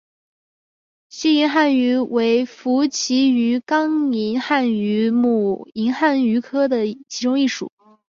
[1.09, 7.71] 细银汉鱼属为辐鳍鱼纲银汉鱼目银汉鱼科的其中一属。